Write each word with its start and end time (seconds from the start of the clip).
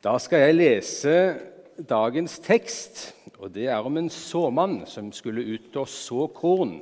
Da 0.00 0.14
skal 0.16 0.46
jeg 0.46 0.54
lese 0.56 1.14
dagens 1.84 2.38
tekst, 2.40 3.10
og 3.36 3.50
det 3.52 3.66
er 3.68 3.84
om 3.84 3.98
en 4.00 4.06
såmann 4.08 4.78
som 4.88 5.10
skulle 5.12 5.44
ut 5.44 5.76
og 5.76 5.90
så 5.92 6.24
korn. 6.32 6.78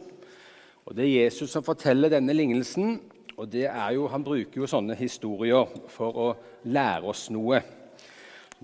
Og 0.86 0.94
Det 0.94 1.02
er 1.02 1.24
Jesus 1.24 1.50
som 1.50 1.64
forteller 1.66 2.12
denne 2.14 2.30
lignelsen, 2.30 3.00
og 3.34 3.50
jo, 3.54 4.06
han 4.06 4.22
bruker 4.22 4.62
jo 4.62 4.70
sånne 4.70 4.94
historier 4.94 5.66
for 5.90 6.14
å 6.14 6.28
lære 6.62 7.10
oss 7.10 7.24
noe. 7.34 7.58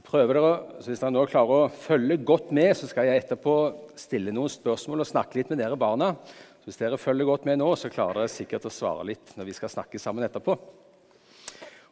Prøver 0.06 0.38
dere, 0.38 0.54
så 0.78 0.90
Hvis 0.92 1.02
dere 1.02 1.10
nå 1.10 1.26
klarer 1.26 1.66
å 1.66 1.74
følge 1.74 2.22
godt 2.22 2.54
med, 2.54 2.76
så 2.78 2.86
skal 2.86 3.10
jeg 3.10 3.24
etterpå 3.24 3.74
stille 3.98 4.30
noen 4.30 4.54
spørsmål 4.54 5.02
og 5.02 5.10
snakke 5.10 5.34
litt 5.34 5.50
med 5.50 5.58
dere 5.58 5.74
barna. 5.74 6.14
Så 6.62 6.70
Hvis 6.70 6.78
dere 6.78 6.98
følger 6.98 7.26
godt 7.26 7.44
med 7.44 7.58
nå, 7.58 7.74
så 7.74 7.90
klarer 7.90 8.22
dere 8.22 8.30
sikkert 8.30 8.70
å 8.70 8.74
svare 8.74 9.02
litt 9.02 9.34
når 9.34 9.50
vi 9.50 9.58
skal 9.58 9.74
snakke 9.74 9.98
sammen 9.98 10.22
etterpå. 10.30 10.83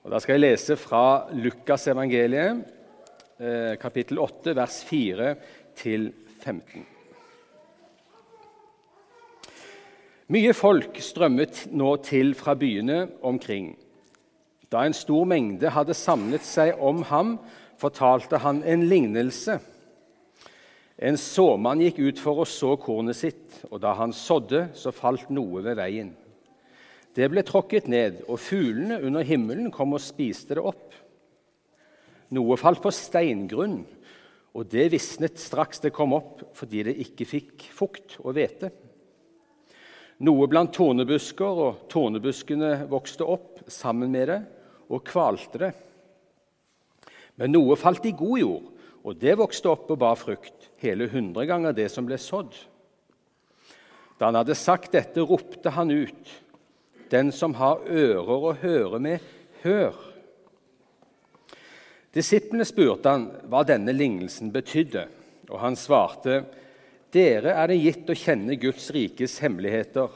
Og 0.02 0.10
Da 0.10 0.18
skal 0.18 0.34
jeg 0.34 0.42
lese 0.42 0.76
fra 0.76 1.30
Lukas 1.30 1.86
evangeliet, 1.86 2.64
eh, 3.38 3.76
kapittel 3.78 4.18
8, 4.18 4.56
vers 4.56 4.84
4-15. 4.84 6.86
Mye 10.26 10.54
folk 10.54 10.98
strømmet 10.98 11.68
nå 11.70 11.96
til 12.02 12.34
fra 12.34 12.54
byene 12.54 13.10
omkring. 13.22 13.76
Da 14.72 14.82
en 14.82 14.92
stor 14.92 15.24
mengde 15.24 15.70
hadde 15.70 15.94
samlet 15.94 16.42
seg 16.42 16.80
om 16.80 17.02
ham, 17.02 17.38
fortalte 17.78 18.38
han 18.38 18.64
en 18.64 18.82
lignelse. 18.82 19.60
En 20.98 21.16
såmann 21.16 21.80
gikk 21.80 21.98
ut 21.98 22.18
for 22.18 22.42
å 22.42 22.48
så 22.48 22.76
kornet 22.76 23.16
sitt, 23.16 23.64
og 23.70 23.80
da 23.80 23.94
han 23.94 24.12
sådde, 24.12 24.74
så 24.74 24.90
falt 24.90 25.30
noe 25.30 25.62
ved 25.62 25.76
veien. 25.76 26.16
Det 27.12 27.28
ble 27.28 27.42
tråkket 27.44 27.90
ned, 27.92 28.22
og 28.24 28.40
fuglene 28.40 29.00
under 29.04 29.26
himmelen 29.26 29.72
kom 29.74 29.92
og 29.92 30.00
spiste 30.00 30.56
det 30.56 30.64
opp. 30.64 30.94
Noe 32.32 32.56
falt 32.56 32.80
på 32.80 32.92
steingrunn, 32.96 33.82
og 34.56 34.68
det 34.72 34.88
visnet 34.92 35.40
straks 35.40 35.82
det 35.84 35.92
kom 35.92 36.14
opp, 36.16 36.40
fordi 36.56 36.86
det 36.88 36.96
ikke 37.04 37.28
fikk 37.28 37.66
fukt 37.72 38.16
og 38.22 38.32
hvete. 38.36 38.72
Noe 40.24 40.48
blant 40.48 40.72
tornebusker, 40.72 41.60
og 41.66 41.86
tornebuskene 41.92 42.86
vokste 42.88 43.26
opp 43.28 43.64
sammen 43.72 44.12
med 44.12 44.28
det 44.30 44.40
og 44.92 45.04
kvalte 45.08 45.60
det. 45.60 45.72
Men 47.40 47.52
noe 47.52 47.76
falt 47.80 48.06
i 48.08 48.14
god 48.16 48.38
jord, 48.40 48.68
og 49.02 49.18
det 49.18 49.34
vokste 49.40 49.68
opp 49.72 49.90
og 49.90 50.00
bar 50.00 50.16
frukt, 50.20 50.70
hele 50.80 51.08
hundre 51.10 51.44
ganger 51.48 51.74
det 51.76 51.88
som 51.92 52.06
ble 52.06 52.16
sådd. 52.20 52.54
Da 54.16 54.28
han 54.28 54.38
hadde 54.38 54.56
sagt 54.56 54.92
dette, 54.94 55.24
ropte 55.26 55.72
han 55.74 55.90
ut. 55.90 56.34
Den 57.12 57.28
som 57.36 57.54
har 57.60 57.82
ører 57.84 58.46
å 58.48 58.54
høre 58.56 59.00
med, 59.02 59.20
hør. 59.62 59.92
Disiplene 62.12 62.64
spurte 62.68 63.12
han 63.12 63.26
hva 63.52 63.62
denne 63.68 63.92
lignelsen 63.92 64.52
betydde, 64.52 65.06
og 65.50 65.58
han 65.60 65.76
svarte, 65.76 66.42
dere 67.12 67.52
er 67.60 67.68
det 67.68 67.80
gitt 67.82 68.08
å 68.08 68.16
kjenne 68.16 68.56
Guds 68.60 68.88
rikes 68.96 69.38
hemmeligheter, 69.44 70.08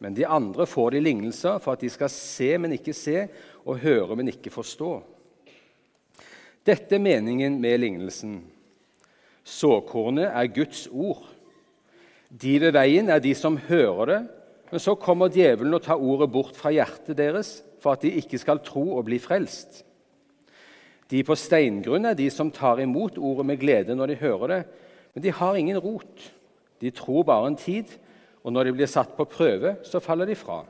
men 0.00 0.16
de 0.16 0.24
andre 0.24 0.64
får 0.68 0.94
de 0.94 1.04
lignelser 1.04 1.58
for 1.60 1.74
at 1.74 1.84
de 1.84 1.90
skal 1.92 2.12
se, 2.12 2.50
men 2.56 2.76
ikke 2.76 2.96
se, 2.96 3.26
og 3.68 3.82
høre, 3.82 4.16
men 4.16 4.30
ikke 4.32 4.52
forstå. 4.52 4.92
Dette 6.64 6.96
er 6.96 7.04
meningen 7.04 7.58
med 7.60 7.80
lignelsen. 7.80 8.38
Såkornet 9.44 10.30
er 10.32 10.52
Guds 10.52 10.86
ord. 10.92 11.26
De 12.28 12.58
ved 12.60 12.72
veien 12.76 13.08
er 13.12 13.20
de 13.24 13.32
som 13.36 13.56
hører 13.68 14.12
det, 14.12 14.20
men 14.70 14.82
så 14.82 14.94
kommer 15.00 15.32
djevelen 15.32 15.76
og 15.76 15.84
tar 15.84 16.00
ordet 16.00 16.30
bort 16.32 16.56
fra 16.58 16.72
hjertet 16.74 17.16
deres 17.18 17.58
for 17.82 17.94
at 17.94 18.04
de 18.04 18.12
ikke 18.20 18.40
skal 18.40 18.60
tro 18.64 18.84
og 18.98 19.06
bli 19.08 19.20
frelst. 19.22 19.84
De 21.08 21.22
på 21.24 21.36
steingrunn 21.38 22.04
er 22.10 22.16
de 22.18 22.28
som 22.32 22.50
tar 22.52 22.82
imot 22.82 23.16
ordet 23.16 23.46
med 23.48 23.60
glede 23.62 23.96
når 23.96 24.12
de 24.12 24.20
hører 24.20 24.52
det, 24.52 24.62
men 25.14 25.24
de 25.24 25.32
har 25.32 25.56
ingen 25.56 25.78
rot. 25.80 26.26
De 26.82 26.90
tror 26.94 27.24
bare 27.26 27.48
en 27.48 27.58
tid, 27.58 27.94
og 28.44 28.52
når 28.52 28.68
de 28.68 28.74
blir 28.76 28.90
satt 28.90 29.16
på 29.16 29.26
prøve, 29.28 29.78
så 29.88 30.02
faller 30.04 30.28
de 30.28 30.36
fra. 30.38 30.60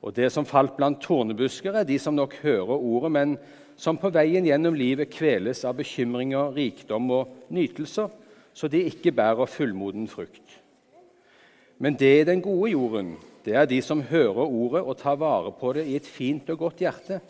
Og 0.00 0.14
det 0.16 0.30
som 0.32 0.48
falt 0.48 0.72
blant 0.78 1.02
tornebusker, 1.04 1.76
er 1.76 1.84
de 1.84 1.98
som 2.00 2.16
nok 2.16 2.38
hører 2.40 2.72
ordet, 2.72 3.12
men 3.12 3.36
som 3.80 3.98
på 4.00 4.10
veien 4.12 4.44
gjennom 4.48 4.76
livet 4.76 5.12
kveles 5.12 5.62
av 5.68 5.76
bekymringer, 5.78 6.52
rikdom 6.56 7.12
og 7.16 7.52
nytelser, 7.52 8.08
så 8.56 8.68
de 8.68 8.82
ikke 8.88 9.12
bærer 9.16 9.48
fullmoden 9.48 10.08
frukt. 10.10 10.59
Men 11.80 11.96
det 11.96 12.26
den 12.28 12.42
gode 12.44 12.70
jorden, 12.74 13.14
det 13.44 13.54
er 13.56 13.64
de 13.64 13.80
som 13.82 14.02
hører 14.04 14.44
ordet 14.44 14.82
og 14.84 14.98
tar 15.00 15.16
vare 15.16 15.52
på 15.56 15.72
det 15.72 15.86
i 15.88 15.96
et 15.96 16.06
fint 16.06 16.50
og 16.52 16.58
godt 16.66 16.82
hjerte, 16.84 17.20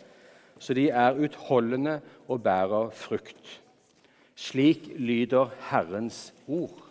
så 0.59 0.75
de 0.75 0.89
er 0.89 1.15
utholdende 1.15 2.01
og 2.27 2.43
bærer 2.43 2.89
frukt. 2.91 3.61
Slik 4.35 4.89
lyder 4.99 5.53
Herrens 5.69 6.33
ord. 6.47 6.81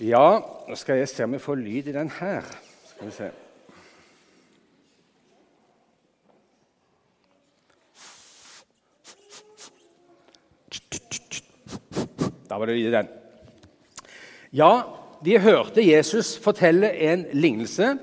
Ja, 0.00 0.40
nå 0.68 0.78
skal 0.78 0.98
jeg 0.98 1.10
se 1.10 1.26
om 1.26 1.36
jeg 1.36 1.42
får 1.42 1.60
lyd 1.62 1.90
i 1.90 1.94
den 1.94 2.10
her. 2.18 2.42
Skal 2.90 3.06
vi 3.06 3.14
se. 3.14 3.30
Da 12.48 12.58
var 12.58 12.66
det 12.66 12.78
lyd 12.78 12.90
i 12.90 12.96
den. 12.98 13.14
Ja, 14.54 14.82
de 15.24 15.38
hørte 15.42 15.84
Jesus 15.84 16.36
fortelle 16.40 16.90
en 16.94 17.26
lignelse. 17.36 17.98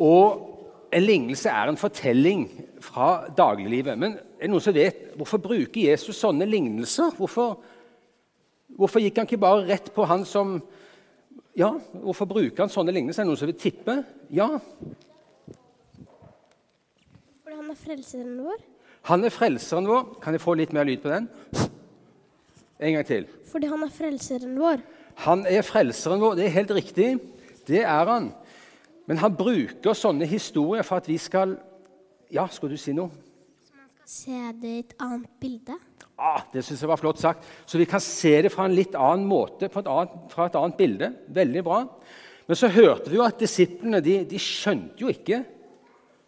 Og 0.00 0.50
en 0.94 1.02
lignelse 1.02 1.50
er 1.50 1.68
en 1.68 1.78
fortelling 1.78 2.46
fra 2.82 3.26
dagliglivet. 3.36 3.98
Men 3.98 4.16
er 4.38 4.46
det 4.46 4.52
noen 4.52 4.64
som 4.64 4.76
vet 4.76 5.14
hvorfor 5.18 5.42
bruker 5.42 5.90
Jesus 5.90 6.20
sånne 6.22 6.46
lignelser? 6.48 7.12
Hvorfor, 7.18 7.58
hvorfor 8.78 9.02
gikk 9.02 9.20
han 9.20 9.28
ikke 9.28 9.42
bare 9.42 9.66
rett 9.68 9.92
på 9.94 10.06
han 10.08 10.26
som 10.28 10.60
Ja, 11.54 11.68
hvorfor 12.02 12.26
bruker 12.26 12.64
han 12.64 12.72
sånne 12.72 12.90
lignelser? 12.90 13.22
Er 13.22 13.26
det 13.26 13.30
noen 13.30 13.38
som 13.38 13.50
vil 13.50 13.60
tippe? 13.60 13.94
Ja. 14.34 14.48
Fordi 17.44 17.58
han 17.60 17.68
er 17.70 17.78
frelseren 17.78 18.32
vår? 18.42 18.64
Han 19.10 19.22
er 19.28 19.30
frelseren 19.30 19.86
vår. 19.86 20.02
Kan 20.24 20.34
jeg 20.34 20.42
få 20.42 20.56
litt 20.58 20.74
mer 20.74 20.88
lyd 20.88 21.04
på 21.04 21.12
den? 21.12 21.28
En 22.80 22.96
gang 22.96 23.06
til. 23.06 23.28
Fordi 23.52 23.70
han 23.70 23.86
er 23.86 23.92
frelseren 23.94 24.58
vår. 24.58 24.82
Han 25.22 25.44
er 25.46 25.62
frelseren 25.66 26.22
vår. 26.22 26.36
Det 26.38 26.46
er 26.46 26.56
helt 26.58 26.74
riktig. 26.74 27.08
Det 27.68 27.82
er 27.82 28.10
han. 28.10 28.32
Men 29.08 29.20
han 29.20 29.36
bruker 29.36 29.96
sånne 29.96 30.26
historier 30.28 30.84
for 30.86 31.02
at 31.02 31.08
vi 31.10 31.18
skal 31.20 31.58
Ja, 32.32 32.48
skal 32.50 32.72
du 32.72 32.78
si 32.80 32.94
noe? 32.96 33.12
Så 33.62 33.76
man 33.76 33.90
skal 33.92 34.08
se 34.10 34.38
det 34.58 34.70
i 34.70 34.78
et 34.82 34.94
annet 34.98 35.30
bilde? 35.38 35.76
Ah, 36.18 36.40
det 36.50 36.64
syns 36.64 36.82
jeg 36.82 36.90
var 36.90 36.98
flott 36.98 37.20
sagt. 37.20 37.46
Så 37.66 37.78
vi 37.78 37.86
kan 37.86 38.02
se 38.02 38.32
det 38.42 38.50
fra 38.50 38.66
en 38.66 38.74
litt 38.74 38.94
annen 38.98 39.26
måte, 39.28 39.66
et 39.66 39.76
annet, 39.76 40.14
fra 40.32 40.48
et 40.48 40.58
annet 40.58 40.78
bilde. 40.78 41.10
Veldig 41.34 41.62
bra. 41.66 41.80
Men 42.48 42.58
så 42.58 42.70
hørte 42.72 43.10
vi 43.10 43.18
jo 43.18 43.24
at 43.26 43.40
disiplene 43.40 44.02
de, 44.04 44.20
de 44.28 44.40
skjønte 44.40 45.00
jo 45.04 45.12
ikke, 45.12 45.42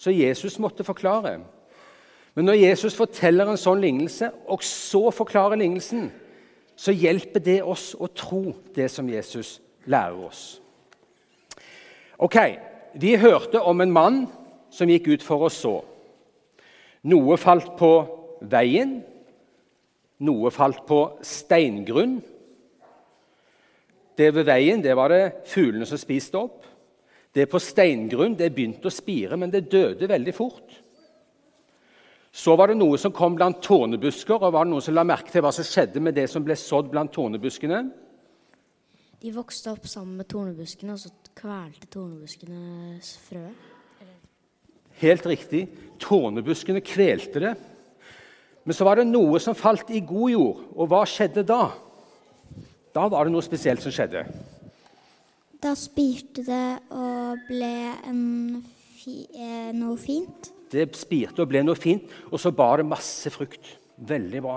så 0.01 0.15
Jesus 0.15 0.59
måtte 0.63 0.85
forklare. 0.85 1.39
Men 2.37 2.49
når 2.49 2.61
Jesus 2.61 2.97
forteller 2.97 3.49
en 3.49 3.61
sånn 3.61 3.81
lignelse, 3.81 4.29
og 4.53 4.65
så 4.65 5.09
forklarer 5.15 5.61
lignelsen, 5.61 6.11
så 6.77 6.93
hjelper 6.93 7.41
det 7.41 7.61
oss 7.65 7.95
å 7.99 8.09
tro 8.13 8.53
det 8.77 8.91
som 8.93 9.09
Jesus 9.09 9.57
lærer 9.89 10.21
oss. 10.29 10.45
Ok, 12.19 12.39
Vi 12.97 13.11
hørte 13.21 13.61
om 13.61 13.81
en 13.85 13.93
mann 13.93 14.23
som 14.73 14.89
gikk 14.89 15.11
ut 15.11 15.25
for 15.25 15.43
å 15.45 15.51
så. 15.53 15.75
Noe 17.05 17.37
falt 17.37 17.75
på 17.77 17.91
veien, 18.41 19.03
noe 20.25 20.53
falt 20.55 20.81
på 20.89 21.01
steingrunn. 21.21 22.15
Det 24.17 24.31
ved 24.33 24.49
veien 24.49 24.81
det 24.81 24.97
var 24.97 25.13
det 25.13 25.45
fuglene 25.53 25.85
som 25.85 26.01
spiste 26.01 26.41
opp. 26.41 26.65
Det 27.37 27.45
på 27.53 27.61
steingrunn 27.61 28.39
det 28.39 28.49
begynte 28.55 28.89
å 28.89 28.97
spire, 28.97 29.37
men 29.37 29.53
det 29.53 29.69
døde 29.69 30.09
veldig 30.09 30.33
fort. 30.33 30.81
Så 32.37 32.53
var 32.59 32.69
det 32.69 32.77
noe 32.77 32.99
som 33.01 33.15
kom 33.17 33.37
blant 33.37 33.63
tornebusker, 33.65 34.37
og 34.37 34.53
var 34.53 34.67
det 34.67 34.75
noen 34.75 34.85
som 34.85 34.97
la 34.97 35.07
merke 35.09 35.33
til 35.33 35.41
hva 35.45 35.55
som 35.57 35.65
skjedde 35.65 36.03
med 36.05 36.19
det 36.19 36.27
som 36.29 36.45
ble 36.45 36.57
sådd 36.61 36.91
blant 36.93 37.15
tornebuskene? 37.15 37.79
De 39.23 39.31
vokste 39.33 39.73
opp 39.73 39.87
sammen 39.89 40.19
med 40.21 40.29
tornebuskene, 40.29 40.93
og 40.93 41.01
så 41.01 41.33
kvelte 41.39 41.89
tornebuskene 41.89 42.99
frø. 43.25 43.47
Helt 45.01 45.29
riktig. 45.29 45.63
Tornebuskene 46.01 46.83
kvelte 46.85 47.41
det. 47.41 47.55
Men 48.67 48.77
så 48.77 48.85
var 48.85 49.01
det 49.01 49.07
noe 49.09 49.41
som 49.41 49.57
falt 49.57 49.89
i 49.95 50.03
god 50.05 50.33
jord. 50.35 50.61
Og 50.77 50.91
hva 50.93 51.03
skjedde 51.09 51.45
da? 51.49 51.71
Da 52.97 53.07
var 53.13 53.25
det 53.25 53.33
noe 53.33 53.45
spesielt 53.45 53.85
som 53.85 53.95
skjedde. 53.95 54.27
Da 55.65 55.73
spirte 55.79 56.45
det 56.45 56.67
og 56.93 57.49
ble 57.49 57.73
fi, 59.01 59.25
eh, 59.33 59.73
noe 59.77 59.97
fint. 60.01 60.53
Det 60.71 60.89
spirte 60.99 61.45
og 61.45 61.51
ble 61.51 61.63
noe 61.65 61.79
fint, 61.79 62.09
og 62.31 62.41
så 62.43 62.53
bar 62.55 62.81
det 62.81 62.89
masse 62.91 63.31
frukt. 63.35 63.77
Veldig 63.97 64.43
bra. 64.45 64.57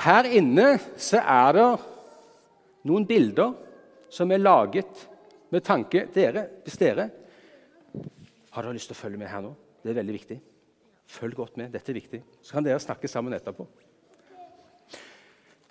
Her 0.00 0.28
inne 0.40 0.78
så 0.96 1.20
er 1.20 1.56
det 1.58 1.66
noen 2.88 3.04
bilder 3.08 3.52
som 4.10 4.30
er 4.32 4.40
laget 4.40 5.06
med 5.50 5.64
tanke 5.66 6.06
dere, 6.14 6.46
Hvis 6.64 6.78
dere 6.78 7.10
Har 8.50 8.62
dere 8.62 8.74
lyst 8.74 8.88
til 8.90 8.96
å 8.96 9.02
følge 9.02 9.18
med 9.18 9.28
her 9.30 9.42
nå? 9.44 9.52
Det 9.82 9.92
er 9.92 10.00
veldig 10.00 10.14
viktig. 10.14 10.40
Følg 11.10 11.36
godt 11.36 11.56
med. 11.58 11.70
Dette 11.70 11.92
er 11.92 11.98
viktig. 11.98 12.22
Så 12.42 12.54
kan 12.54 12.64
dere 12.64 12.80
snakke 12.82 13.08
sammen 13.08 13.34
etterpå. 13.34 13.66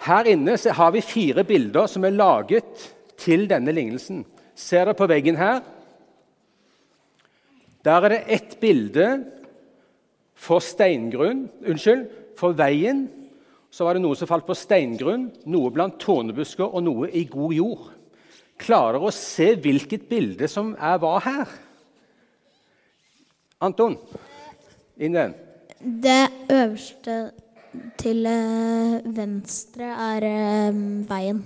Her 0.07 0.30
inne 0.31 0.56
har 0.56 0.92
vi 0.95 1.01
fire 1.04 1.44
bilder 1.44 1.88
som 1.92 2.06
er 2.07 2.16
laget 2.16 2.86
til 3.19 3.48
denne 3.50 3.74
lignelsen. 3.75 4.24
Ser 4.56 4.86
dere 4.88 4.95
på 4.95 5.07
veggen 5.12 5.36
her? 5.39 5.60
Der 7.89 8.06
er 8.06 8.13
det 8.13 8.25
ett 8.30 8.51
bilde 8.62 9.06
for 10.38 10.62
steingrunn 10.62 11.47
Unnskyld, 11.65 12.06
for 12.38 12.53
veien. 12.53 13.07
Så 13.74 13.86
var 13.86 13.97
det 13.97 14.03
noe 14.03 14.18
som 14.18 14.30
falt 14.30 14.45
på 14.45 14.57
steingrunn, 14.57 15.30
noe 15.50 15.71
blant 15.74 15.97
tornebusker 16.01 16.69
og 16.69 16.86
noe 16.86 17.09
i 17.09 17.24
god 17.30 17.56
jord. 17.57 17.88
Klarer 18.59 18.97
dere 18.97 19.09
å 19.09 19.15
se 19.15 19.53
hvilket 19.62 20.06
bilde 20.09 20.50
som 20.51 20.71
er 20.75 21.00
hva 21.01 21.15
her? 21.24 21.51
Anton, 23.65 23.97
inn 25.00 25.18
igjen. 25.18 25.35
Det 25.80 26.21
øverste 26.51 27.18
til 28.00 28.25
eh, 28.30 29.00
venstre 29.15 29.89
er 30.12 30.27
eh, 30.30 30.80
veien. 31.09 31.42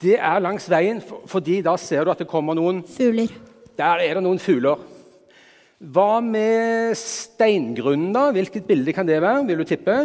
Det 0.00 0.16
er 0.16 0.42
langs 0.42 0.66
veien, 0.70 1.00
fordi 1.30 1.60
da 1.64 1.76
ser 1.80 2.04
du 2.04 2.12
at 2.14 2.24
det 2.24 2.30
kommer 2.30 2.56
noen 2.58 2.82
Fugler. 2.88 3.30
Der 3.78 4.02
er 4.02 4.18
det 4.18 4.24
noen 4.26 4.42
fugler. 4.42 4.82
Hva 5.78 6.20
med 6.22 6.94
steingrunnen, 6.96 8.12
da? 8.14 8.28
Hvilket 8.32 8.66
bilde 8.68 8.92
kan 8.94 9.06
det 9.08 9.20
være? 9.22 9.46
Vil 9.48 9.58
du 9.58 9.64
tippe? 9.68 9.96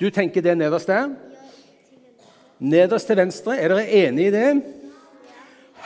Du 0.00 0.10
tenker 0.10 0.44
det 0.44 0.56
nederst 0.58 0.90
der? 0.90 1.14
Nederst 2.58 3.06
til 3.08 3.16
venstre. 3.16 3.58
Er 3.60 3.72
dere 3.72 3.86
enig 4.04 4.26
i 4.28 4.34
det? 4.34 4.50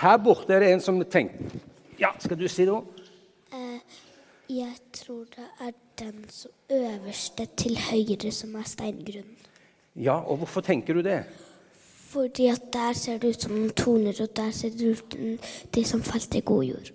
Her 0.01 0.17
borte 0.23 0.55
er 0.57 0.65
det 0.65 0.73
en 0.73 0.81
som 0.83 1.03
tenker 1.05 1.61
Ja, 2.01 2.15
skal 2.19 2.39
du 2.41 2.49
si 2.49 2.65
noe? 2.65 2.87
Jeg 4.51 4.73
tror 4.97 5.29
det 5.31 5.45
er 5.63 5.75
den 6.01 6.25
som 6.33 6.51
øverste 6.75 7.45
til 7.61 7.77
høyre 7.79 8.33
som 8.35 8.57
er 8.59 8.65
steingrunnen. 8.67 9.37
Ja, 9.95 10.17
og 10.19 10.41
hvorfor 10.41 10.65
tenker 10.65 10.97
du 10.97 11.05
det? 11.07 11.21
Fordi 12.11 12.49
at 12.51 12.63
der 12.75 12.95
ser 12.99 13.19
det 13.23 13.37
ut 13.37 13.45
som 13.45 13.53
noen 13.55 13.75
torner, 13.77 14.17
og 14.19 14.31
der 14.35 14.51
ser 14.55 14.73
det 14.75 14.95
ut 14.97 15.15
som 15.15 15.51
de 15.75 15.83
som 15.87 16.03
falt 16.03 16.35
i 16.35 16.43
god 16.43 16.65
jord. 16.67 16.89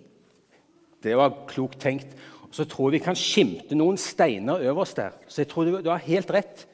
Det 1.04 1.14
var 1.16 1.46
klokt 1.48 1.80
tenkt. 1.80 2.16
Og 2.50 2.56
så 2.56 2.66
tror 2.68 2.90
jeg 2.90 3.00
vi 3.00 3.06
kan 3.06 3.20
skimte 3.20 3.78
noen 3.78 3.98
steiner 4.00 4.64
øverst 4.68 4.98
der. 5.00 5.14
Så 5.28 5.44
jeg 5.44 5.52
tror 5.52 5.70
du, 5.70 5.90
har 5.90 6.04
helt 6.04 6.32
rett. 6.32 6.66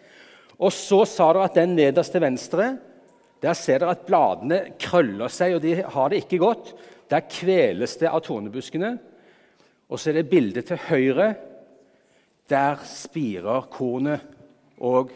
Og 0.58 0.74
så 0.74 1.04
sa 1.10 1.32
du 1.34 1.42
at 1.42 1.58
den 1.58 1.76
nederst 1.78 2.14
til 2.14 2.24
venstre, 2.24 2.72
der 3.42 3.58
ser 3.58 3.82
dere 3.82 3.96
at 3.96 4.06
bladene 4.06 4.60
krøller 4.80 5.30
seg, 5.34 5.56
og 5.58 5.64
de 5.64 5.76
har 5.82 6.10
det 6.10 6.24
ikke 6.24 6.42
godt. 6.42 6.74
Der 7.10 7.26
kveles 7.30 7.98
det 7.98 8.10
av 8.10 8.22
tornebuskene. 8.26 8.96
Og 9.90 10.00
så 10.00 10.12
er 10.12 10.22
det 10.22 10.30
bildet 10.32 10.70
til 10.70 10.82
høyre. 10.88 11.34
Der 12.50 12.82
spirer 12.88 13.68
kornet 13.74 14.26
og 14.82 15.12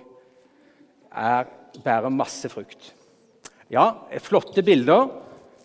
er, 1.09 1.49
bærer 1.81 2.13
masse 2.13 2.49
frukt. 2.51 2.93
Ja, 3.69 3.85
flotte 4.21 4.63
bilder 4.63 5.07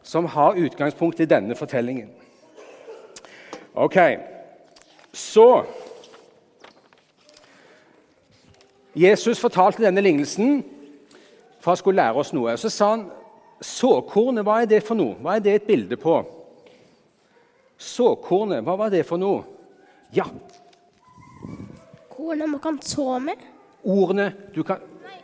som 0.03 0.27
har 0.33 0.59
utgangspunkt 0.59 1.21
i 1.21 1.29
denne 1.29 1.55
fortellingen. 1.55 2.09
Ok, 3.75 3.97
så 5.13 5.65
Jesus 8.97 9.39
fortalte 9.39 9.85
denne 9.85 10.03
lignelsen 10.03 10.63
for 11.61 11.71
han 11.71 11.77
skulle 11.77 12.03
lære 12.03 12.17
oss 12.23 12.33
noe. 12.33 12.57
Så 12.57 12.71
sa 12.73 12.95
han 12.95 13.07
såkornet, 13.61 14.45
hva 14.47 14.63
er 14.63 14.71
det 14.71 14.81
for 14.85 14.97
noe? 14.97 15.19
Hva 15.21 15.37
er 15.37 15.45
det 15.45 15.55
et 15.59 15.69
bilde 15.69 15.99
på? 16.01 16.17
Såkornet, 17.81 18.65
hva 18.65 18.79
var 18.81 18.93
det 18.93 19.05
for 19.09 19.21
noe? 19.21 19.45
Ja, 20.17 20.25
Kornet 22.11 22.49
man 22.51 22.61
kan 22.61 22.81
så 22.83 23.19
med. 23.19 23.37
ordene 23.85 24.33
du 24.55 24.63
kan 24.63 24.81
Nei, 25.01 25.21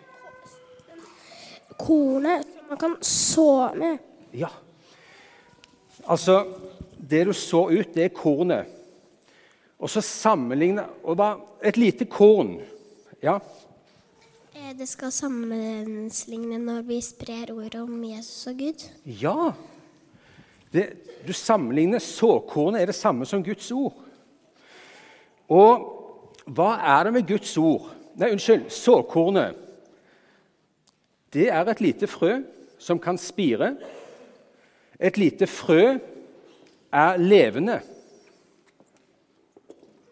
Kornet 1.76 2.55
man 2.68 2.78
kan 2.78 2.96
så 3.00 3.72
med. 3.74 3.98
Ja. 4.32 4.48
Altså, 6.06 6.44
det 6.96 7.24
du 7.26 7.32
så 7.32 7.66
ut, 7.70 7.94
det 7.94 8.04
er 8.04 8.14
kornet. 8.14 8.66
Og 9.78 9.90
så 9.92 10.00
sammenligne 10.00 10.86
og 11.04 11.16
bare 11.16 11.40
Et 11.62 11.76
lite 11.76 12.04
korn. 12.04 12.60
Ja. 13.22 13.38
Eh, 14.54 14.72
Det 14.78 14.88
skal 14.88 15.12
sammenligne 15.12 16.58
når 16.58 16.82
vi 16.86 17.00
sprer 17.00 17.50
ordet 17.52 17.80
om 17.80 18.04
Jesus 18.04 18.46
og 18.46 18.58
Gud. 18.58 18.84
Ja. 19.04 19.52
Det, 20.72 20.86
du 21.26 21.32
sammenligner 21.32 21.98
såkornet 21.98 22.80
er 22.82 22.86
det 22.86 22.94
samme 22.94 23.26
som 23.26 23.42
Guds 23.44 23.70
ord. 23.72 23.94
Og 25.48 25.92
hva 26.46 26.76
er 26.78 27.04
det 27.04 27.12
med 27.12 27.28
Guds 27.28 27.56
ord? 27.58 27.90
Nei, 28.16 28.30
unnskyld. 28.32 28.70
Såkornet. 28.70 29.65
Det 31.32 31.48
er 31.48 31.64
et 31.66 31.80
lite 31.80 32.06
frø 32.06 32.40
som 32.78 33.00
kan 33.02 33.18
spire. 33.18 33.74
Et 35.00 35.18
lite 35.18 35.46
frø 35.46 35.98
er 36.92 37.16
levende. 37.16 37.80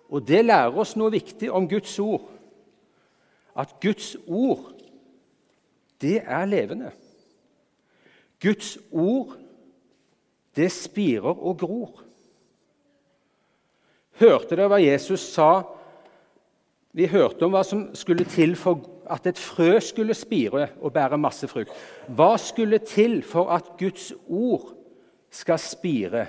Og 0.08 0.22
det 0.28 0.44
lærer 0.44 0.76
oss 0.78 0.94
noe 0.96 1.12
viktig 1.14 1.50
om 1.52 1.68
Guds 1.68 1.98
ord. 1.98 2.28
At 3.56 3.76
Guds 3.82 4.14
ord, 4.26 4.72
det 6.02 6.20
er 6.22 6.44
levende. 6.44 6.90
Guds 8.42 8.76
ord, 8.92 9.36
det 10.56 10.70
spirer 10.72 11.32
og 11.34 11.58
gror. 11.58 12.02
Hørte 14.20 14.54
dere 14.54 14.70
hva 14.70 14.78
Jesus 14.82 15.24
sa? 15.32 15.64
Vi 16.94 17.08
hørte 17.10 17.46
om 17.46 17.54
hva 17.54 17.64
som 17.66 17.88
skulle 17.98 18.26
til 18.30 18.54
for 18.58 18.93
at 19.10 19.26
et 19.28 19.40
frø 19.40 19.78
skulle 19.82 20.16
spire 20.16 20.68
og 20.80 20.94
bære 20.94 21.18
masse 21.20 21.48
frukt. 21.50 21.72
Hva 22.08 22.34
skulle 22.40 22.80
til 22.84 23.20
for 23.26 23.52
at 23.54 23.74
Guds 23.80 24.12
ord 24.28 24.70
skal 25.34 25.60
spire 25.60 26.26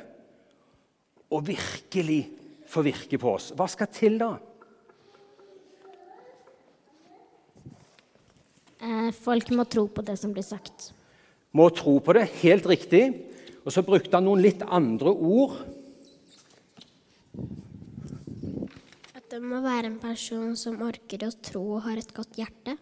og 1.31 1.47
virkelig 1.47 2.21
få 2.67 2.83
virke 2.85 3.19
på 3.21 3.35
oss? 3.37 3.51
Hva 3.55 3.67
skal 3.71 3.91
til 3.93 4.19
da? 4.21 4.33
Eh, 8.85 9.09
folk 9.15 9.49
må 9.55 9.65
tro 9.69 9.87
på 9.89 10.03
det 10.05 10.17
som 10.19 10.33
blir 10.35 10.45
sagt. 10.45 10.91
Må 11.55 11.69
tro 11.73 11.97
på 12.03 12.13
det, 12.17 12.27
helt 12.43 12.67
riktig. 12.67 13.05
Og 13.65 13.73
så 13.73 13.81
brukte 13.85 14.13
han 14.13 14.27
noen 14.27 14.43
litt 14.43 14.61
andre 14.61 15.09
ord. 15.09 15.55
At 19.15 19.24
det 19.35 19.43
må 19.43 19.57
være 19.59 19.89
en 19.89 19.97
person 19.99 20.53
som 20.55 20.77
orker 20.85 21.25
å 21.27 21.33
tro 21.43 21.61
og 21.75 21.81
har 21.89 21.99
et 21.99 22.11
godt 22.15 22.37
hjerte. 22.39 22.77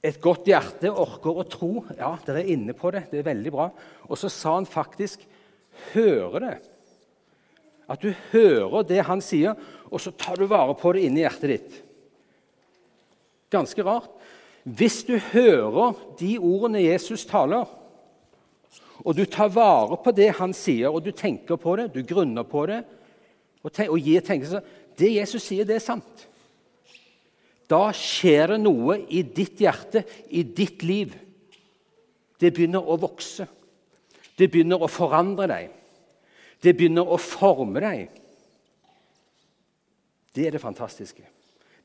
Et 0.00 0.16
godt 0.24 0.46
hjerte 0.48 0.88
orker 0.88 1.40
å 1.42 1.44
tro. 1.44 1.82
Ja, 1.92 2.14
dere 2.24 2.40
er 2.40 2.52
inne 2.54 2.72
på 2.72 2.88
det. 2.94 3.02
Det 3.10 3.20
er 3.20 3.26
veldig 3.26 3.52
bra. 3.52 3.66
Og 4.08 4.16
så 4.16 4.30
sa 4.32 4.54
han 4.54 4.64
faktisk 4.64 5.20
'høre 5.92 6.40
det'. 6.40 6.68
At 7.86 8.00
du 8.00 8.14
hører 8.32 8.88
det 8.88 9.04
han 9.04 9.20
sier, 9.20 9.54
og 9.90 10.00
så 10.00 10.10
tar 10.16 10.36
du 10.36 10.46
vare 10.46 10.74
på 10.74 10.94
det 10.94 11.04
inni 11.04 11.20
hjertet 11.20 11.50
ditt. 11.52 11.82
Ganske 13.50 13.84
rart. 13.84 14.10
Hvis 14.64 15.04
du 15.04 15.18
hører 15.18 15.94
de 16.18 16.38
ordene 16.38 16.80
Jesus 16.80 17.26
taler, 17.26 17.68
og 19.04 19.16
du 19.16 19.26
tar 19.26 19.48
vare 19.48 20.00
på 20.02 20.14
det 20.14 20.32
han 20.38 20.54
sier, 20.54 20.88
og 20.88 21.04
du 21.04 21.10
tenker 21.10 21.56
på 21.56 21.76
det, 21.76 21.92
du 21.92 22.02
grunner 22.02 22.42
på 22.42 22.66
det, 22.66 22.84
og, 23.62 23.70
og 23.88 23.98
gir 23.98 24.20
tenkelse 24.20 24.62
Det 24.98 25.10
Jesus 25.14 25.44
sier, 25.44 25.66
det 25.68 25.78
er 25.78 25.84
sant. 25.84 26.26
Da 27.70 27.86
skjer 27.96 28.54
det 28.54 28.60
noe 28.62 28.98
i 29.08 29.22
ditt 29.24 29.60
hjerte, 29.62 30.04
i 30.28 30.42
ditt 30.44 30.82
liv. 30.84 31.14
Det 32.40 32.50
begynner 32.52 32.84
å 32.84 32.98
vokse. 33.00 33.46
Det 34.36 34.50
begynner 34.50 34.82
å 34.82 34.90
forandre 34.90 35.48
deg. 35.50 35.70
Det 36.62 36.74
begynner 36.76 37.08
å 37.08 37.18
forme 37.20 37.82
deg. 37.82 38.20
Det 40.32 40.46
er 40.46 40.54
det 40.56 40.62
fantastiske. 40.62 41.24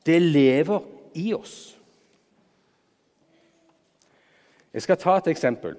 Det 0.04 0.18
lever 0.22 0.84
i 1.18 1.32
oss. 1.36 1.56
Jeg 4.72 4.84
skal 4.84 5.00
ta 5.00 5.16
et 5.18 5.30
eksempel. 5.32 5.76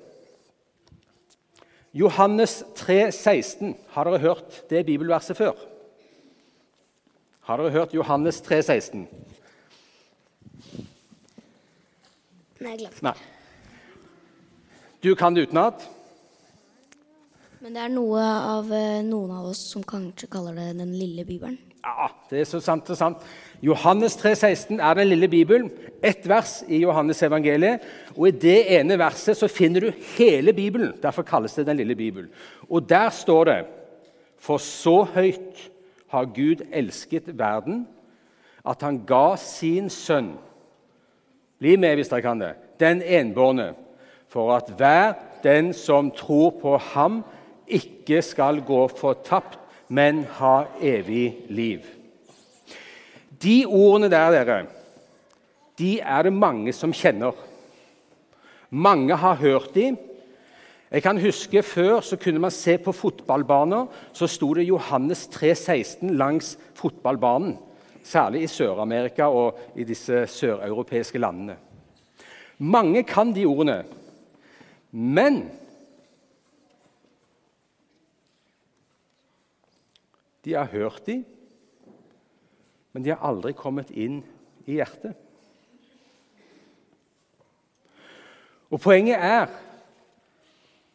Johannes 1.95 2.59
3, 2.77 3.11
16. 3.11 3.75
Har 3.93 4.05
dere 4.05 4.21
hørt 4.21 4.63
det 4.69 4.85
bibelverset 4.85 5.37
før? 5.37 5.57
Har 7.49 7.57
dere 7.57 7.73
hørt 7.73 7.93
Johannes 7.97 8.37
3, 8.45 8.59
16? 8.61 9.07
Nei, 12.61 12.73
glemt. 12.77 12.99
Nei. 13.01 13.13
Du 15.01 15.15
kan 15.17 15.33
det 15.33 15.47
utenat? 15.47 15.87
Men 17.63 17.73
det 17.73 17.81
er 17.87 17.89
noe 17.89 18.21
av 18.21 18.69
eh, 18.69 18.99
noen 19.07 19.33
av 19.33 19.47
oss 19.49 19.63
som 19.71 19.81
kanskje 19.81 20.29
kaller 20.29 20.59
det 20.59 20.67
den 20.77 20.91
lille 20.93 21.25
bibelen. 21.25 21.57
Ja, 21.81 22.11
det 22.29 22.43
er 22.43 22.45
så 22.51 22.61
sant 22.61 22.93
og 22.93 23.01
sant. 23.01 23.25
Johannes 23.65 24.19
3, 24.21 24.35
16 24.37 24.77
er 24.77 25.01
den 25.01 25.09
lille 25.09 25.31
Bibelen. 25.33 25.73
Ett 26.05 26.29
vers 26.29 26.59
i 26.69 26.83
Johannes 26.83 27.25
evangeliet. 27.25 27.89
Og 28.13 28.29
i 28.29 28.35
det 28.45 28.59
ene 28.77 28.99
verset 29.01 29.41
så 29.41 29.49
finner 29.49 29.87
du 29.87 30.05
hele 30.19 30.53
Bibelen. 30.53 30.93
Derfor 31.01 31.25
kalles 31.25 31.57
det 31.57 31.65
Den 31.73 31.81
lille 31.81 31.97
Bibelen. 31.97 32.29
Og 32.69 32.85
der 32.85 33.09
står 33.09 33.43
det 33.49 33.59
For 34.37 34.61
så 34.61 35.01
høyt 35.17 35.65
har 36.09 36.25
Gud 36.35 36.65
elsket 36.71 37.37
verden, 37.37 37.87
at 38.65 38.81
han 38.81 39.03
ga 39.07 39.35
sin 39.39 39.89
sønn 39.89 40.33
Bli 41.59 41.75
med 41.75 41.97
hvis 41.99 42.07
dere 42.07 42.23
kan 42.23 42.39
det. 42.39 42.53
Den 42.79 43.01
enbårne, 43.03 43.73
for 44.31 44.53
at 44.55 44.69
hver 44.77 45.17
den 45.43 45.73
som 45.75 46.11
tror 46.15 46.53
på 46.61 46.77
ham, 46.93 47.23
ikke 47.67 48.21
skal 48.23 48.61
gå 48.65 48.87
fortapt, 48.87 49.59
men 49.89 50.23
ha 50.39 50.63
evig 50.81 51.35
liv. 51.49 51.83
De 53.43 53.65
ordene 53.65 54.09
der, 54.11 54.31
dere, 54.31 54.65
de 55.79 55.99
er 55.99 56.23
det 56.23 56.33
mange 56.33 56.73
som 56.73 56.93
kjenner. 56.93 57.35
Mange 58.69 59.15
har 59.15 59.35
hørt 59.35 59.73
dem. 59.75 59.97
Jeg 60.91 61.03
kan 61.03 61.21
huske 61.21 61.63
Før 61.63 62.01
så 62.01 62.17
kunne 62.17 62.39
man 62.39 62.51
se 62.51 62.77
på 62.77 62.91
fotballbaner. 62.91 63.85
Så 64.13 64.27
sto 64.27 64.53
det 64.53 64.67
Johannes 64.67 65.27
3,16 65.27 66.13
langs 66.17 66.57
fotballbanen. 66.73 67.57
Særlig 68.03 68.41
i 68.43 68.47
Sør-Amerika 68.47 69.27
og 69.29 69.59
i 69.75 69.83
disse 69.83 70.25
søreuropeiske 70.27 71.19
landene. 71.19 71.57
Mange 72.57 73.03
kan 73.03 73.35
de 73.35 73.45
ordene. 73.45 73.83
Men 74.91 75.51
de 80.45 80.53
har 80.53 80.65
hørt 80.65 81.05
dem, 81.05 81.25
men 82.93 83.05
de 83.05 83.09
har 83.09 83.21
aldri 83.21 83.53
kommet 83.53 83.91
inn 83.91 84.23
i 84.65 84.79
hjertet. 84.79 85.13
Og 88.69 88.81
Poenget 88.81 89.17
er 89.17 89.49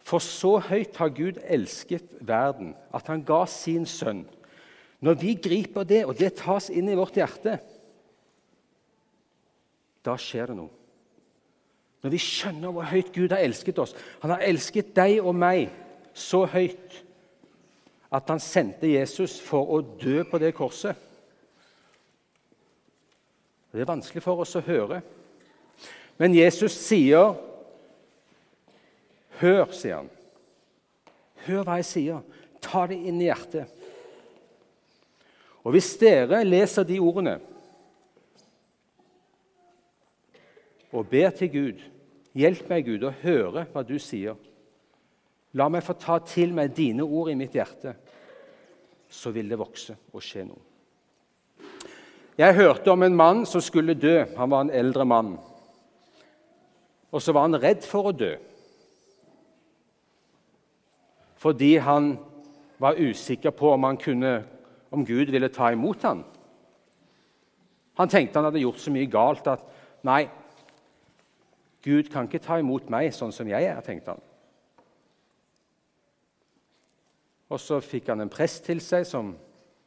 for 0.05 0.21
så 0.21 0.59
høyt 0.61 0.97
har 1.01 1.13
Gud 1.17 1.41
elsket 1.49 2.11
verden, 2.21 2.75
at 2.93 3.07
han 3.09 3.25
ga 3.25 3.45
sin 3.49 3.87
sønn. 3.89 4.27
Når 5.05 5.17
vi 5.21 5.35
griper 5.41 5.87
det, 5.89 6.03
og 6.05 6.19
det 6.19 6.35
tas 6.41 6.69
inn 6.73 6.91
i 6.93 6.97
vårt 6.97 7.17
hjerte, 7.17 7.57
da 10.05 10.17
skjer 10.21 10.53
det 10.53 10.59
noe. 10.59 10.73
Når 12.05 12.13
vi 12.13 12.21
skjønner 12.21 12.73
hvor 12.77 12.85
høyt 12.85 13.15
Gud 13.15 13.33
har 13.33 13.41
elsket 13.41 13.79
oss 13.81 13.95
Han 14.21 14.35
har 14.35 14.43
elsket 14.45 14.91
deg 14.93 15.23
og 15.25 15.33
meg 15.33 15.71
så 16.13 16.43
høyt 16.45 16.99
at 18.13 18.29
han 18.29 18.43
sendte 18.43 18.91
Jesus 18.91 19.39
for 19.43 19.73
å 19.73 19.81
dø 19.81 20.21
på 20.29 20.39
det 20.39 20.53
korset. 20.55 20.95
Det 23.73 23.83
er 23.83 23.89
vanskelig 23.89 24.23
for 24.23 24.45
oss 24.45 24.53
å 24.55 24.63
høre. 24.63 25.01
Men 26.21 26.37
Jesus 26.37 26.77
sier 26.79 27.33
Hør, 29.41 29.67
sier 29.75 30.03
han. 30.03 30.11
Hør 31.47 31.64
hva 31.67 31.79
jeg 31.81 31.88
sier. 31.88 32.23
Ta 32.64 32.85
det 32.91 33.00
inn 33.09 33.21
i 33.21 33.29
hjertet. 33.29 33.83
Og 35.64 35.75
hvis 35.75 35.95
dere 36.00 36.43
leser 36.45 36.85
de 36.85 37.00
ordene 37.00 37.38
og 40.95 41.09
ber 41.11 41.33
til 41.35 41.50
Gud 41.50 41.83
Hjelp 42.35 42.67
meg, 42.67 42.88
Gud, 42.88 43.05
å 43.07 43.12
høre 43.23 43.62
hva 43.71 43.85
du 43.87 43.95
sier. 44.03 44.35
La 45.55 45.69
meg 45.71 45.85
få 45.87 45.95
ta 45.95 46.17
til 46.26 46.50
meg 46.50 46.73
dine 46.75 47.05
ord 47.07 47.31
i 47.31 47.37
mitt 47.38 47.55
hjerte. 47.55 47.93
Så 49.07 49.31
vil 49.31 49.53
det 49.53 49.59
vokse 49.61 49.95
og 50.11 50.25
skje 50.25 50.43
noe. 50.49 50.59
Jeg 52.35 52.57
hørte 52.59 52.91
om 52.91 53.07
en 53.07 53.14
mann 53.14 53.45
som 53.47 53.62
skulle 53.62 53.95
dø. 53.95 54.25
Han 54.35 54.50
var 54.50 54.64
en 54.64 54.75
eldre 54.75 55.07
mann. 55.07 55.37
Og 57.14 57.23
så 57.23 57.31
var 57.31 57.47
han 57.47 57.61
redd 57.62 57.87
for 57.87 58.11
å 58.11 58.17
dø 58.19 58.33
fordi 61.45 61.77
han 61.77 62.15
var 62.81 62.97
usikker 62.97 63.53
på 63.53 63.73
om, 63.75 63.85
kunne, 64.01 64.45
om 64.91 65.05
Gud 65.07 65.31
ville 65.31 65.49
ta 65.53 65.69
imot 65.73 66.03
ham. 66.03 66.23
Han 68.01 68.09
tenkte 68.09 68.39
han 68.39 68.49
hadde 68.49 68.63
gjort 68.63 68.81
så 68.81 68.93
mye 68.95 69.11
galt 69.13 69.47
at 69.53 69.67
nei, 70.09 70.25
Gud 71.85 72.09
kan 72.09 72.25
ikke 72.25 72.41
ta 72.41 72.57
imot 72.59 72.89
meg 72.89 73.13
sånn 73.13 73.33
som 73.33 73.49
jeg 73.51 73.69
er, 73.69 73.83
tenkte 73.85 74.15
han. 74.15 74.25
Og 77.53 77.61
så 77.61 77.77
fikk 77.85 78.09
han 78.09 78.25
en 78.25 78.33
prest 78.33 78.65
til 78.65 78.81
seg, 78.81 79.05
som, 79.05 79.35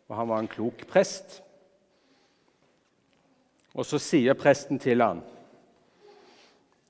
og 0.08 0.14
han 0.16 0.30
var 0.30 0.44
en 0.44 0.52
klok 0.52 0.86
prest. 0.88 1.40
Og 3.74 3.86
så 3.86 3.98
sier 3.98 4.38
presten 4.38 4.78
til 4.80 5.02
han, 5.02 5.26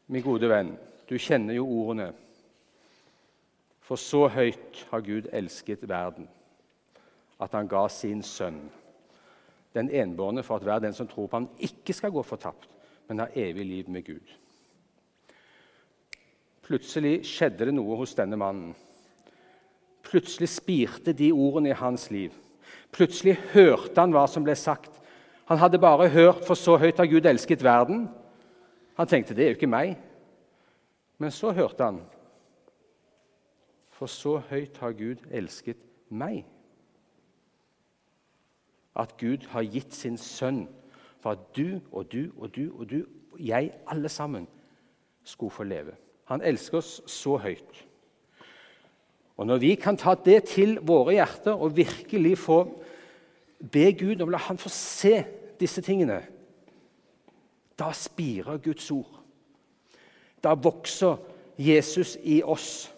'Min 0.07 0.23
gode 0.23 0.47
venn, 0.49 0.77
du 1.09 1.17
kjenner 1.17 1.55
jo 1.55 1.65
ordene.' 1.67 2.26
For 3.87 3.95
så 3.95 4.25
høyt 4.27 4.81
har 4.89 5.03
Gud 5.05 5.29
elsket 5.31 5.85
verden, 5.87 6.27
at 7.39 7.53
han 7.55 7.69
ga 7.71 7.85
sin 7.91 8.23
sønn, 8.25 8.65
den 9.77 9.91
enbårne, 9.93 10.43
for 10.43 10.57
at 10.57 10.65
hver 10.67 10.81
den 10.83 10.95
som 10.95 11.07
tror 11.07 11.29
på 11.29 11.39
ham, 11.39 11.47
ikke 11.63 11.95
skal 11.95 12.11
gå 12.11 12.23
fortapt, 12.25 12.67
men 13.07 13.21
ha 13.23 13.29
evig 13.35 13.63
liv 13.65 13.91
med 13.93 14.03
Gud. 14.09 14.33
Plutselig 16.67 17.21
skjedde 17.29 17.69
det 17.69 17.77
noe 17.77 17.95
hos 18.01 18.15
denne 18.17 18.35
mannen. 18.39 18.73
Plutselig 20.03 20.49
spirte 20.51 21.13
de 21.15 21.29
ordene 21.31 21.71
i 21.71 21.77
hans 21.79 22.09
liv. 22.11 22.33
Plutselig 22.91 23.37
hørte 23.53 24.01
han 24.01 24.11
hva 24.15 24.25
som 24.27 24.43
ble 24.43 24.55
sagt. 24.59 24.91
Han 25.47 25.61
hadde 25.61 25.79
bare 25.79 26.09
hørt 26.09 26.43
'for 26.43 26.55
så 26.55 26.75
høyt 26.77 26.97
har 26.97 27.07
Gud 27.07 27.25
elsket 27.25 27.63
verden'. 27.63 28.07
Han 28.97 29.07
tenkte 29.07 29.33
'det 29.33 29.43
er 29.43 29.49
jo 29.49 29.55
ikke 29.55 29.75
meg'. 29.77 29.95
Men 31.17 31.31
så 31.31 31.51
hørte 31.51 31.83
han 31.83 32.01
for 33.97 34.09
så 34.11 34.37
høyt 34.49 34.77
har 34.77 34.93
Gud 34.93 35.25
elsket 35.33 35.81
meg. 36.13 36.45
At 38.97 39.15
Gud 39.17 39.47
har 39.49 39.65
gitt 39.65 39.95
sin 39.97 40.17
sønn 40.21 40.67
for 41.21 41.33
at 41.33 41.49
du 41.57 41.79
og 41.91 42.11
du 42.11 42.29
og 42.37 42.53
du 42.55 42.67
og 42.77 42.89
du 42.89 42.99
og 43.33 43.39
jeg, 43.41 43.71
alle 43.87 44.09
sammen, 44.09 44.47
skulle 45.23 45.51
få 45.51 45.63
leve. 45.63 45.93
Han 46.29 46.41
elsker 46.41 46.77
oss 46.77 47.01
så 47.09 47.37
høyt. 47.37 47.83
Og 49.37 49.47
Når 49.47 49.57
vi 49.57 49.75
kan 49.75 49.97
ta 49.97 50.15
det 50.25 50.43
til 50.43 50.79
våre 50.81 51.13
hjerter 51.13 51.53
og 51.53 51.75
virkelig 51.77 52.37
få 52.37 52.63
be 53.71 53.91
Gud 53.93 54.21
om 54.21 54.29
å 54.29 54.31
la 54.33 54.41
Han 54.47 54.57
få 54.57 54.69
se 54.69 55.23
disse 55.59 55.81
tingene, 55.81 56.21
da 57.77 57.91
spirer 57.93 58.57
Guds 58.57 58.91
ord. 58.91 59.21
Da 60.43 60.53
vokser 60.53 61.17
Jesus 61.57 62.17
i 62.23 62.41
oss. 62.43 62.93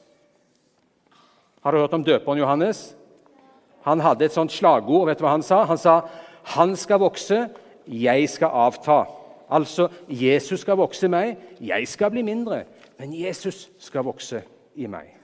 Har 1.64 1.72
du 1.72 1.78
hørt 1.78 1.94
om 1.94 2.04
døperen 2.04 2.40
Johannes? 2.40 2.96
Han 3.88 4.00
hadde 4.00 4.26
et 4.26 4.36
sånt 4.36 4.52
slagord. 4.52 5.08
Vet 5.10 5.20
du 5.20 5.26
hva 5.26 5.36
han 5.36 5.44
sa? 5.44 5.64
Han 5.64 5.78
sa 5.78 6.02
'Han 6.44 6.76
skal 6.76 7.00
vokse, 7.00 7.50
jeg 7.88 8.30
skal 8.30 8.48
avta'. 8.48 9.06
Altså 9.50 9.90
Jesus 10.10 10.60
skal 10.60 10.78
vokse 10.78 11.06
i 11.06 11.10
meg, 11.10 11.38
jeg 11.62 11.88
skal 11.88 12.12
bli 12.12 12.22
mindre. 12.22 12.64
Men 13.00 13.14
Jesus 13.14 13.70
skal 13.80 14.04
vokse 14.04 14.44
i 14.76 14.88
meg. 14.88 15.16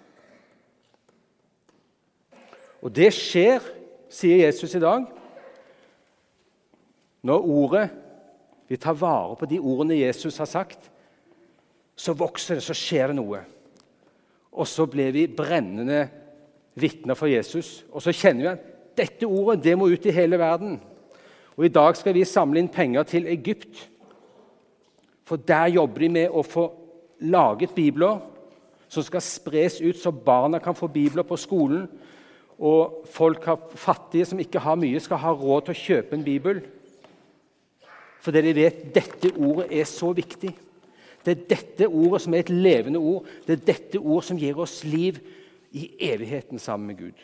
Og 2.81 2.95
det 2.95 3.13
skjer, 3.13 3.61
sier 4.09 4.45
Jesus 4.45 4.75
i 4.75 4.79
dag, 4.79 5.05
når 7.23 7.45
ordet 7.45 7.89
Vi 8.67 8.77
tar 8.77 8.93
vare 8.93 9.35
på 9.35 9.45
de 9.45 9.59
ordene 9.59 9.99
Jesus 9.99 10.37
har 10.37 10.45
sagt. 10.45 10.91
Så 11.95 12.13
vokser 12.13 12.55
det, 12.55 12.63
så 12.63 12.73
skjer 12.73 13.07
det 13.07 13.15
noe. 13.15 13.43
Og 14.51 14.65
så 14.67 14.87
blir 14.89 15.11
vi 15.13 15.27
brennende 15.27 16.07
vitner 16.75 17.17
for 17.17 17.31
Jesus. 17.31 17.83
Og 17.91 18.03
så 18.03 18.13
kjenner 18.15 18.43
vi 18.43 18.51
at 18.51 18.71
dette 18.95 19.27
ordet 19.27 19.63
det 19.63 19.75
må 19.77 19.89
ut 19.91 20.05
i 20.07 20.15
hele 20.15 20.39
verden. 20.39 20.79
Og 21.55 21.65
I 21.65 21.71
dag 21.71 21.95
skal 21.95 22.15
vi 22.15 22.27
samle 22.27 22.59
inn 22.59 22.71
penger 22.71 23.07
til 23.07 23.27
Egypt. 23.31 23.87
For 25.25 25.39
der 25.41 25.73
jobber 25.73 26.03
de 26.05 26.09
med 26.19 26.33
å 26.35 26.43
få 26.45 26.67
laget 27.25 27.73
bibler 27.75 28.19
som 28.91 29.03
skal 29.03 29.23
spres 29.23 29.79
ut, 29.81 29.97
så 29.97 30.11
barna 30.11 30.59
kan 30.61 30.75
få 30.77 30.87
bibler 30.91 31.25
på 31.27 31.37
skolen. 31.39 31.87
Og 32.59 33.07
folk 33.11 33.43
fattige 33.75 34.27
som 34.29 34.39
ikke 34.39 34.61
har 34.63 34.77
mye, 34.79 34.99
skal 35.03 35.19
ha 35.19 35.33
råd 35.35 35.65
til 35.65 35.75
å 35.75 35.81
kjøpe 35.81 36.15
en 36.15 36.23
bibel. 36.23 36.61
Fordi 38.23 38.41
de 38.45 38.53
vet 38.57 38.85
dette 38.95 39.33
ordet 39.35 39.67
er 39.75 39.89
så 39.89 40.11
viktig. 40.15 40.53
Det 41.25 41.33
er 41.33 41.47
dette 41.49 41.87
ordet 41.89 42.21
som 42.21 42.35
er 42.35 42.45
et 42.45 42.53
levende 42.53 43.01
ord. 43.01 43.25
Det 43.47 43.57
er 43.57 43.65
dette 43.73 43.99
ordet 43.99 44.29
som 44.29 44.39
gir 44.39 44.59
oss 44.61 44.83
liv 44.85 45.19
i 45.75 45.89
evigheten 45.99 46.59
sammen 46.59 46.87
med 46.87 46.97
Gud. 46.97 47.23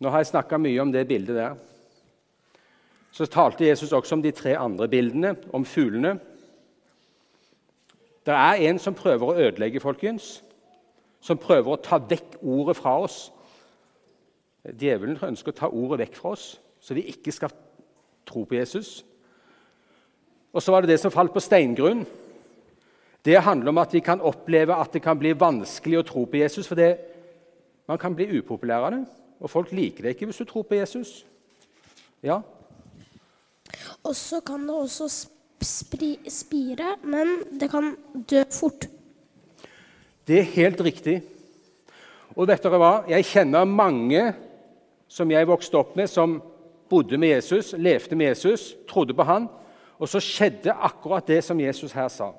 Nå 0.00 0.08
har 0.10 0.22
jeg 0.22 0.32
snakka 0.32 0.58
mye 0.58 0.80
om 0.82 0.90
det 0.92 1.06
bildet 1.08 1.36
der. 1.36 1.58
Så 3.12 3.26
talte 3.30 3.66
Jesus 3.66 3.92
også 3.92 4.16
om 4.16 4.22
de 4.22 4.32
tre 4.34 4.56
andre 4.58 4.88
bildene, 4.88 5.36
om 5.52 5.64
fuglene. 5.64 6.16
Det 8.26 8.34
er 8.34 8.64
en 8.70 8.78
som 8.78 8.96
prøver 8.96 9.26
å 9.26 9.36
ødelegge, 9.36 9.82
folkens. 9.82 10.40
Som 11.20 11.38
prøver 11.38 11.74
å 11.74 11.82
ta 11.84 12.00
vekk 12.00 12.40
ordet 12.42 12.78
fra 12.80 12.96
oss. 13.04 13.20
Djevelen 14.64 15.20
ønsker 15.22 15.52
å 15.52 15.60
ta 15.60 15.68
ordet 15.68 16.00
vekk 16.06 16.18
fra 16.18 16.34
oss, 16.34 16.48
så 16.80 16.96
vi 16.96 17.06
ikke 17.12 17.32
skal 17.32 17.52
tro 18.26 18.44
på 18.48 18.58
Jesus. 18.58 19.04
Og 20.52 20.62
så 20.62 20.72
var 20.72 20.82
det 20.82 20.92
det 20.92 21.00
som 21.02 21.12
falt 21.14 21.32
på 21.34 21.42
steingrunn. 21.42 22.04
Det 23.24 23.36
handler 23.44 23.70
om 23.70 23.80
at 23.82 23.92
vi 23.94 24.00
kan 24.02 24.22
oppleve 24.24 24.74
at 24.74 24.92
det 24.92 25.02
kan 25.04 25.18
bli 25.18 25.34
vanskelig 25.36 26.00
å 26.00 26.06
tro 26.06 26.24
på 26.26 26.40
Jesus. 26.40 26.66
For 26.66 26.78
det, 26.78 26.94
man 27.88 28.00
kan 28.00 28.16
bli 28.16 28.28
upopulær 28.38 28.88
av 28.88 28.94
det, 28.94 29.02
og 29.40 29.52
folk 29.52 29.74
liker 29.76 30.06
det 30.06 30.16
ikke 30.16 30.30
hvis 30.30 30.40
du 30.40 30.48
tror 30.48 30.66
på 30.68 30.80
Jesus. 30.80 31.20
Ja, 32.24 32.40
Og 34.02 34.16
så 34.16 34.40
kan 34.40 34.66
det 34.66 34.74
også 34.74 35.08
spire, 36.30 36.96
men 37.02 37.36
det 37.60 37.70
kan 37.70 37.94
dø 38.30 38.42
fort. 38.52 38.86
Det 40.26 40.38
er 40.38 40.54
helt 40.54 40.80
riktig. 40.80 41.20
Og 42.36 42.48
vet 42.48 42.62
dere 42.62 42.78
hva? 42.80 42.92
Jeg 43.10 43.26
kjenner 43.26 43.66
mange 43.68 44.30
som 45.10 45.30
jeg 45.30 45.48
vokste 45.48 45.80
opp 45.80 45.96
med, 45.98 46.08
som 46.08 46.38
bodde 46.90 47.18
med 47.18 47.34
Jesus, 47.34 47.72
levde 47.76 48.16
med 48.16 48.32
Jesus, 48.32 48.70
trodde 48.88 49.14
på 49.14 49.26
han, 49.26 49.48
og 50.00 50.08
så 50.08 50.20
skjedde 50.24 50.72
akkurat 50.72 51.26
det 51.28 51.42
som 51.44 51.60
Jesus 51.60 51.92
her 51.92 52.08
sa. 52.08 52.30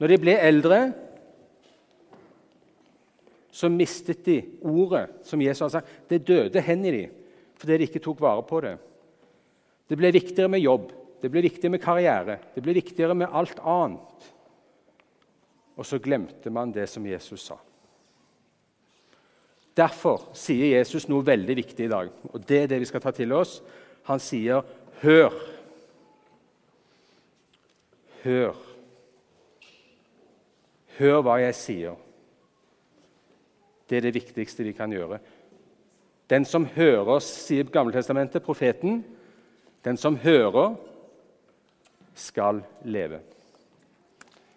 Når 0.00 0.12
de 0.12 0.18
ble 0.20 0.36
eldre, 0.40 0.78
så 3.52 3.68
mistet 3.72 4.24
de 4.24 4.40
ordet 4.64 5.06
som 5.24 5.40
Jesus 5.40 5.64
har 5.64 5.72
sagt. 5.78 5.92
Det 6.08 6.24
døde 6.28 6.60
hen 6.64 6.84
i 6.84 6.96
dem 7.00 7.22
fordi 7.56 7.78
de 7.80 7.86
ikke 7.88 8.02
tok 8.04 8.18
vare 8.20 8.42
på 8.44 8.58
det. 8.60 8.74
Det 9.88 9.96
ble 9.96 10.10
viktigere 10.12 10.50
med 10.52 10.60
jobb, 10.60 10.90
det 11.22 11.30
ble 11.32 11.40
viktigere 11.46 11.72
med 11.72 11.80
karriere, 11.80 12.34
det 12.52 12.60
ble 12.60 12.74
viktigere 12.76 13.14
med 13.16 13.32
alt 13.32 13.62
annet. 13.64 14.26
Og 15.80 15.88
så 15.88 15.96
glemte 16.04 16.52
man 16.52 16.74
det 16.74 16.84
som 16.92 17.06
Jesus 17.08 17.46
sa. 17.48 17.56
Derfor 19.76 20.28
sier 20.36 20.74
Jesus 20.74 21.08
noe 21.08 21.24
veldig 21.24 21.56
viktig 21.56 21.88
i 21.88 21.92
dag, 21.94 22.12
og 22.28 22.44
det 22.44 22.60
er 22.62 22.70
det 22.74 22.82
vi 22.84 22.90
skal 22.92 23.00
ta 23.04 23.14
til 23.16 23.32
oss. 23.32 23.62
Han 24.04 24.20
sier, 24.20 24.60
'Hør'. 25.00 25.55
Hør. 28.26 28.56
Hør 30.98 31.20
hva 31.22 31.36
jeg 31.44 31.54
sier. 31.54 31.98
Det 33.86 34.00
er 34.00 34.06
det 34.08 34.16
viktigste 34.16 34.66
vi 34.66 34.72
kan 34.74 34.90
gjøre. 34.90 35.20
Den 36.26 36.44
som 36.48 36.66
hører, 36.74 37.20
sier 37.22 37.68
Gammeltestamentet, 37.70 38.42
profeten, 38.42 39.04
den 39.86 40.00
som 40.00 40.16
hører, 40.18 40.74
skal 42.16 42.64
leve. 42.82 43.20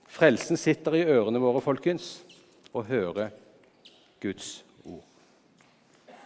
Frelsen 0.09 0.57
sitter 0.57 0.97
i 0.97 1.03
ørene 1.05 1.41
våre, 1.43 1.61
folkens, 1.61 2.23
og 2.73 2.87
hører 2.89 3.29
Guds 4.23 4.63